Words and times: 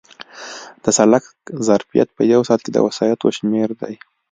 د 0.83 0.85
سړک 0.97 1.23
ظرفیت 1.67 2.07
په 2.17 2.21
یو 2.31 2.41
ساعت 2.47 2.61
کې 2.63 2.71
د 2.73 2.77
وسایطو 2.87 3.27
شمېر 3.37 3.69
دی 3.81 3.95